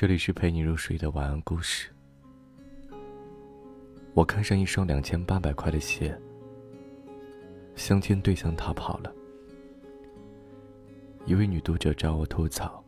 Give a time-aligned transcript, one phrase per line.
[0.00, 1.90] 这里是陪你入睡的晚安故事。
[4.14, 6.18] 我看上一双两千八百块的鞋，
[7.76, 9.14] 相亲对象逃跑了。
[11.26, 12.82] 一位女读者找我吐槽，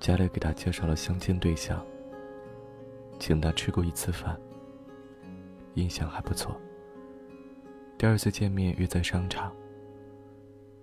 [0.00, 1.84] 家里给她介绍了相亲对象，
[3.20, 4.40] 请她吃过一次饭，
[5.74, 6.58] 印象还不错。
[7.98, 9.54] 第二次见面约在商场，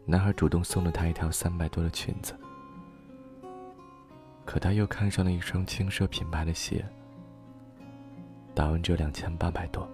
[0.06, 2.36] 男孩主动送了她一条三百多的裙子。
[4.46, 6.86] 可他又看上了一双轻奢品牌的鞋，
[8.54, 9.88] 打完折两千八百多。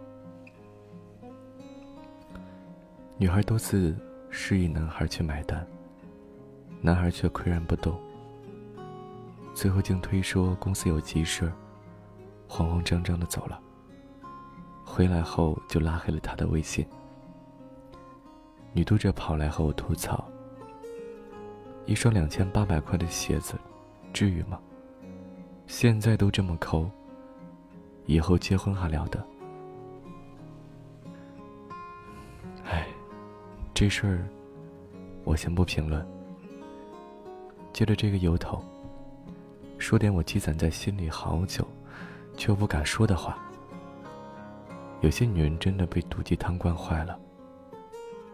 [3.17, 3.95] 女孩多次
[4.29, 5.65] 示意男孩去买单，
[6.81, 7.99] 男孩却岿然不动。
[9.53, 11.51] 最后竟推说公司有急事，
[12.47, 13.59] 慌慌张张的走了。
[14.85, 16.85] 回来后就拉黑了他的微信。
[18.71, 20.27] 女读者跑来和我吐槽：
[21.85, 23.55] 一双两千八百块的鞋子。
[24.13, 24.59] 至于吗？
[25.67, 26.89] 现在都这么抠，
[28.05, 29.25] 以后结婚还了得？
[32.63, 32.87] 哎，
[33.73, 34.25] 这事儿
[35.23, 36.07] 我先不评论。
[37.73, 38.63] 借着这个由头，
[39.77, 41.67] 说点我积攒在心里好久
[42.35, 43.37] 却不敢说的话。
[45.01, 47.19] 有些女人真的被毒鸡汤惯坏了，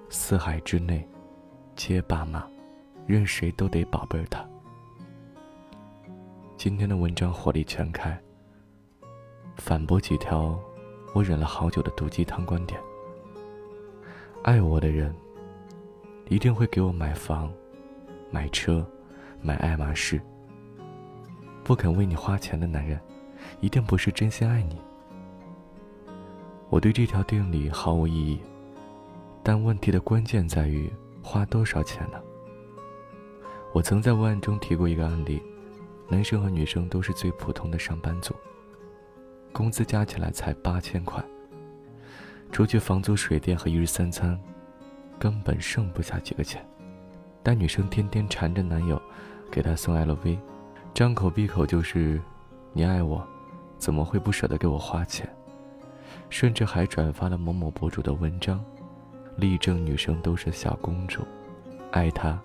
[0.09, 1.05] 四海之内
[1.75, 2.47] 皆爸妈，
[3.05, 4.47] 任谁都得宝贝儿她。
[6.63, 8.17] 今天的文章火力全开，
[9.57, 10.57] 反驳几条
[11.13, 12.79] 我忍了好久的毒鸡汤观点。
[14.43, 15.13] 爱我的人，
[16.29, 17.51] 一定会给我买房、
[18.31, 18.89] 买车、
[19.41, 20.21] 买爱马仕。
[21.65, 22.97] 不肯为你花钱的男人，
[23.59, 24.77] 一定不是真心爱你。
[26.69, 28.39] 我对这条定理毫无异议，
[29.43, 30.89] 但问题的关键在于
[31.21, 32.17] 花多少钱呢？
[33.73, 35.43] 我曾在文案中提过一个案例。
[36.13, 38.35] 男生和女生都是最普通的上班族，
[39.51, 41.23] 工资加起来才八千块，
[42.51, 44.39] 除去房租、水电和一日三餐，
[45.17, 46.63] 根本剩不下几个钱。
[47.41, 49.01] 但女生天天缠着男友，
[49.49, 50.37] 给他送 LV，
[50.93, 52.21] 张口闭口就是
[52.73, 53.27] “你爱我，
[53.79, 55.27] 怎么会不舍得给我花钱？”
[56.29, 58.63] 甚至还转发了某某博主的文章，
[59.35, 61.23] 力证女生都是小公主，
[61.89, 62.39] 爱他，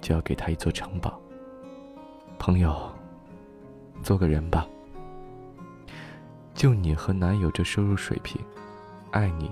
[0.00, 1.20] 就要给他一座城堡。
[2.38, 2.90] 朋友，
[4.02, 4.66] 做个人吧。
[6.54, 8.40] 就你和男友这收入水平，
[9.10, 9.50] 爱你，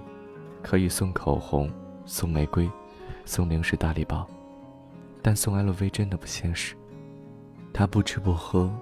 [0.63, 1.71] 可以送口红、
[2.05, 2.71] 送玫瑰、
[3.25, 4.27] 送零食大礼包，
[5.21, 6.75] 但送 LV 真的不现实。
[7.73, 8.73] 他不吃不喝，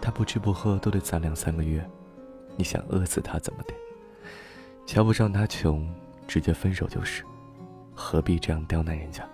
[0.00, 1.88] 他不吃不喝都得攒两三个月，
[2.56, 3.74] 你想饿死他怎么的？
[4.86, 5.88] 瞧不上他穷，
[6.26, 7.22] 直接分手就是，
[7.94, 9.24] 何必这样刁难人家？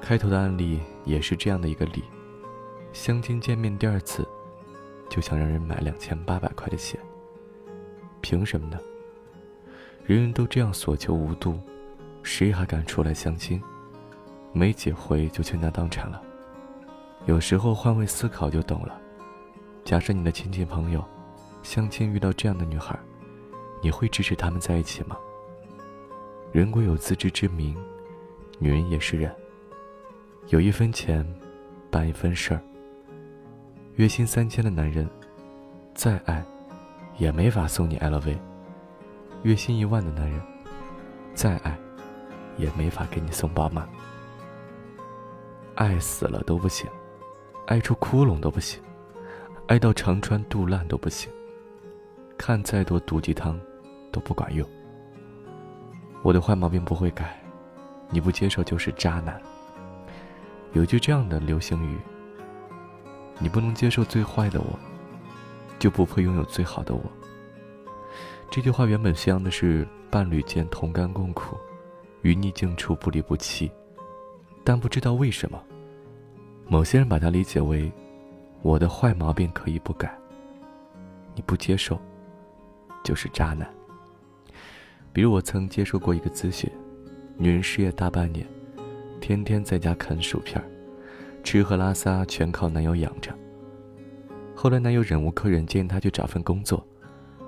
[0.00, 2.02] 开头的案例也是这样的一个例。
[2.96, 4.26] 相亲见面第二次，
[5.10, 6.98] 就想让人买两千八百块的鞋。
[8.22, 8.80] 凭什么呢？
[10.06, 11.60] 人人都这样所求无度，
[12.22, 13.62] 谁还敢出来相亲？
[14.50, 16.20] 没几回就倾家荡产了。
[17.26, 18.98] 有时候换位思考就懂了。
[19.84, 21.04] 假设你的亲戚朋友
[21.62, 22.98] 相亲遇到这样的女孩，
[23.82, 25.16] 你会支持他们在一起吗？
[26.50, 27.76] 人贵有自知之明，
[28.58, 29.30] 女人也是人。
[30.48, 31.24] 有一分钱，
[31.90, 32.60] 办一分事儿。
[33.96, 35.08] 月薪三千的男人，
[35.94, 36.44] 再爱，
[37.16, 38.36] 也没法送你 LV；
[39.42, 40.38] 月薪一万的男人，
[41.32, 41.74] 再爱，
[42.58, 43.88] 也没法给你送宝马。
[45.76, 46.86] 爱死了都不行，
[47.68, 48.82] 爱出窟窿都不行，
[49.66, 51.32] 爱到肠穿肚烂都不行。
[52.36, 53.58] 看再多毒鸡汤，
[54.12, 54.68] 都不管用。
[56.22, 57.40] 我的坏毛病不会改，
[58.10, 59.40] 你不接受就是渣男。
[60.74, 61.98] 有句这样的流行语。
[63.38, 64.78] 你不能接受最坏的我，
[65.78, 67.02] 就不配拥有最好的我。
[68.50, 71.56] 这句话原本宣扬的是伴侣间同甘共苦，
[72.22, 73.70] 于逆境处不离不弃，
[74.64, 75.62] 但不知道为什么，
[76.66, 77.92] 某些人把它理解为
[78.62, 80.16] 我的坏毛病可以不改，
[81.34, 82.00] 你不接受
[83.04, 83.68] 就是渣男。
[85.12, 86.70] 比如我曾接受过一个咨询，
[87.36, 88.46] 女人失业大半年，
[89.20, 90.75] 天天在家啃薯片儿。
[91.46, 93.32] 吃喝拉撒全靠男友养着。
[94.52, 96.84] 后来男友忍无可忍，建议她去找份工作，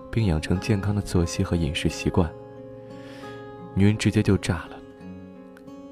[0.09, 2.31] 并养成健康的作息和饮食习惯。
[3.75, 4.79] 女人直接就炸了：“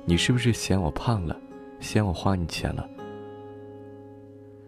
[0.06, 1.37] 你是不是嫌我胖了，
[1.81, 2.88] 嫌我花你钱了？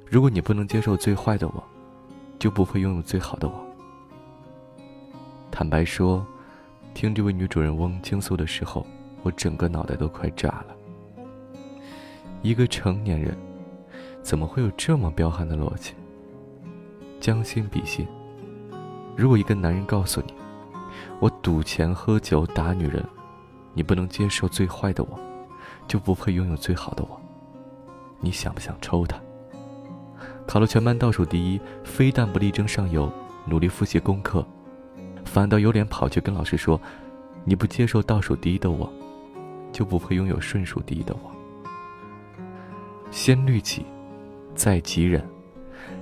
[0.05, 1.63] 如果你不能接受最坏的我，
[2.41, 3.65] 就不会拥有最好的我。”
[5.49, 6.27] 坦白说，
[6.93, 8.85] 听这位女主人翁倾诉的时候，
[9.23, 10.75] 我整个脑袋都快炸了。
[12.43, 13.37] 一个成年人，
[14.23, 15.93] 怎么会有这么彪悍的逻辑？
[17.21, 18.07] 将心比心，
[19.17, 20.33] 如果一个男人告诉你，
[21.19, 23.05] 我赌钱、喝酒、打女人，
[23.75, 25.19] 你不能接受最坏的我，
[25.89, 27.21] 就不配拥有最好的我，
[28.21, 29.21] 你想不想抽他？
[30.47, 33.13] 考了全班倒数第一，非但不力争上游，
[33.47, 34.47] 努力复习功课，
[35.25, 36.81] 反倒有脸跑去跟老师说，
[37.45, 38.91] 你不接受倒数第一的我，
[39.73, 41.38] 就不配拥有顺数第一的我。
[43.11, 43.85] 先律己，
[44.55, 45.27] 再己忍，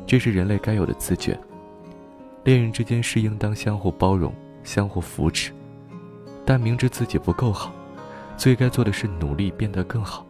[0.06, 1.38] 这是人类该有的自觉。
[2.44, 4.32] 恋人之间是应当相互包容、
[4.62, 5.52] 相互扶持，
[6.44, 7.72] 但明知自己不够好，
[8.36, 10.24] 最该做的是努力变得更好，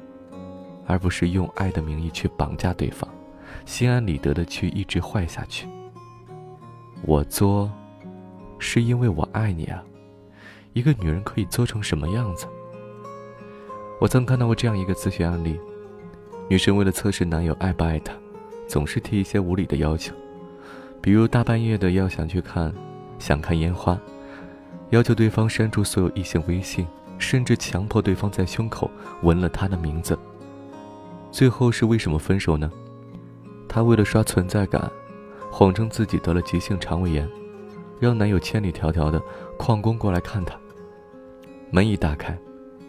[0.86, 3.08] 而不是用爱的名义去绑架对方，
[3.64, 5.68] 心安理得的去一直坏下去。
[7.02, 7.70] 我作，
[8.58, 9.82] 是因为我爱你啊！
[10.72, 12.46] 一个女人可以作成什么样子？
[14.00, 15.60] 我曾看到过这样一个咨询案例。
[16.48, 18.12] 女生为了测试男友爱不爱她，
[18.68, 20.14] 总是提一些无理的要求，
[21.00, 22.72] 比如大半夜的要想去看，
[23.18, 23.98] 想看烟花，
[24.90, 26.86] 要求对方删除所有异性微信，
[27.18, 28.88] 甚至强迫对方在胸口
[29.22, 30.16] 纹了他的名字。
[31.32, 32.70] 最后是为什么分手呢？
[33.68, 34.88] 她为了刷存在感，
[35.50, 37.28] 谎称自己得了急性肠胃炎，
[37.98, 39.20] 让男友千里迢迢的
[39.58, 40.56] 旷工过来看她。
[41.70, 42.38] 门一打开，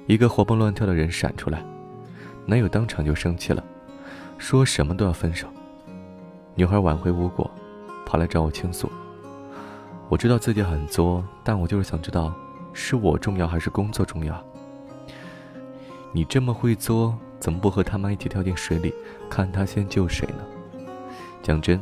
[0.06, 1.66] 一个活蹦乱跳的人闪出来。
[2.50, 3.62] 男友当场就生气了，
[4.38, 5.46] 说什么都要分手。
[6.56, 7.52] 女孩挽回无果，
[8.06, 8.90] 跑来找我倾诉。
[10.08, 12.34] 我知道自己很作，但我就是想知道，
[12.72, 14.42] 是我重要还是工作重要？
[16.14, 18.94] 你这么会作，怎么不和他妈一起跳进水里，
[19.30, 20.88] 看他先救谁呢？
[21.44, 21.82] 讲真，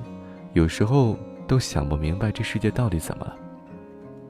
[0.53, 1.15] 有时候
[1.45, 3.37] 都想不明白这世界到底怎么了？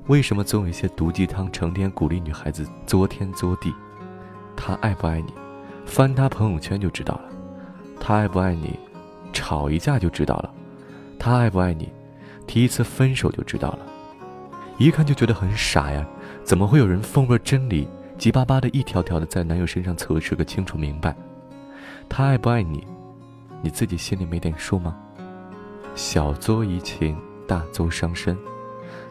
[0.07, 3.73] 为什么总有一些毒鸡汤成天鼓励女孩子作天作地？
[4.53, 5.33] 他爱不爱你？
[5.85, 7.29] 翻他朋友圈就知道了，
[7.99, 8.77] 他爱不爱你，
[9.31, 10.53] 吵一架就知道了，
[11.17, 11.89] 他爱不爱你，
[12.45, 13.79] 提一次分手就知道了，
[14.77, 16.05] 一看就觉得很傻呀！
[16.43, 17.87] 怎么会有人奉若真理，
[18.17, 21.15] 急巴巴的一条条的在男友身上测试个清楚明白？
[22.09, 22.85] 他爱不爱你，
[23.61, 24.95] 你自己心里没点数吗？
[25.95, 27.17] 小作怡情，
[27.47, 28.37] 大作伤身，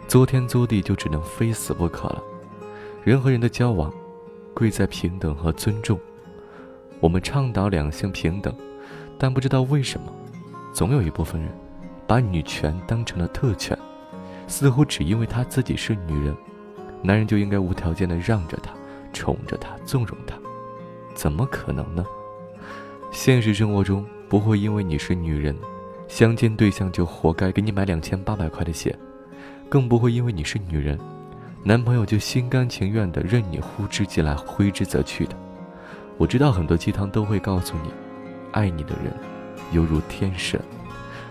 [0.06, 2.22] 作天作地就只能非死不可了。
[3.02, 3.92] 人和人的交往，
[4.52, 5.98] 贵在平等和尊重。
[7.04, 8.56] 我们倡导两性平等，
[9.18, 10.10] 但不知道为什么，
[10.72, 11.50] 总有一部分人
[12.06, 13.78] 把女权当成了特权，
[14.46, 16.34] 似乎只因为她自己是女人，
[17.02, 18.72] 男人就应该无条件的让着她、
[19.12, 20.34] 宠着她、纵容她。
[21.14, 22.02] 怎么可能呢？
[23.10, 25.54] 现实生活中不会因为你是女人，
[26.08, 28.98] 相亲对象就活该给你买两千八百块的鞋，
[29.68, 30.98] 更不会因为你是女人，
[31.64, 35.36] 男朋友就心甘情愿的任你呼之即来挥之则去的。
[36.16, 37.90] 我知道很多鸡汤都会告诉你，
[38.52, 39.12] 爱你的人
[39.72, 40.60] 犹如天神，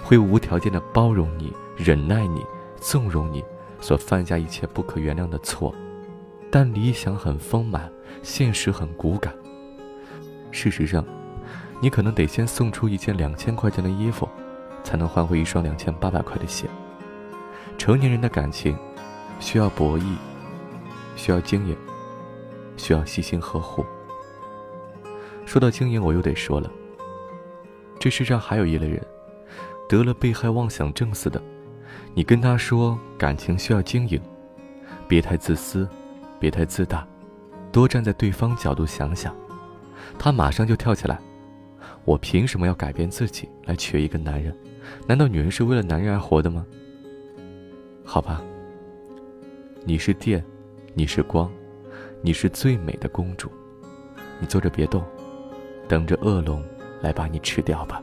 [0.04, 2.46] 会无条件的包容你、忍耐你、
[2.82, 3.44] 纵容你
[3.80, 5.74] 所犯下一切不可原谅的错。
[6.52, 7.92] 但理想很丰满，
[8.22, 9.34] 现实很骨感。
[10.52, 11.04] 事实上，
[11.80, 14.28] 你可能得先送出一件两千块钱的衣服，
[14.84, 16.68] 才能换回一双两千八百块的鞋。
[17.78, 18.78] 成年人的感情
[19.40, 20.16] 需要博弈，
[21.16, 21.76] 需要经营，
[22.78, 23.84] 需要细心呵护。
[25.54, 26.68] 说到经营，我又得说了。
[28.00, 29.00] 这世上还有一类人，
[29.88, 31.40] 得了被害妄想症似的。
[32.16, 34.20] 你跟他说感情需要经营，
[35.08, 35.88] 别太自私，
[36.40, 37.08] 别太自大，
[37.72, 39.32] 多站在对方角度想想，
[40.18, 41.20] 他马上就跳起来。
[42.04, 44.58] 我凭什么要改变自己来娶一个男人？
[45.06, 46.66] 难道女人是为了男人而活的吗？
[48.04, 48.42] 好吧，
[49.86, 50.44] 你是电，
[50.96, 51.48] 你是光，
[52.24, 53.52] 你是最美的公主，
[54.40, 55.06] 你坐着别动。
[55.88, 56.64] 等着恶龙
[57.02, 58.02] 来把你吃掉吧。